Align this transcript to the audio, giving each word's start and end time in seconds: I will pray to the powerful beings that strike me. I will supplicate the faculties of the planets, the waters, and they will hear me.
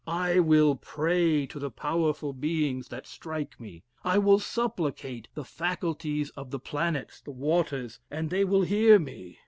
I 0.07 0.39
will 0.39 0.77
pray 0.77 1.45
to 1.45 1.59
the 1.59 1.69
powerful 1.69 2.33
beings 2.33 2.87
that 2.87 3.05
strike 3.05 3.59
me. 3.59 3.83
I 4.03 4.17
will 4.17 4.39
supplicate 4.39 5.27
the 5.35 5.43
faculties 5.45 6.31
of 6.31 6.49
the 6.49 6.57
planets, 6.59 7.21
the 7.21 7.29
waters, 7.29 7.99
and 8.09 8.31
they 8.31 8.43
will 8.43 8.63
hear 8.63 8.97
me. 8.97 9.37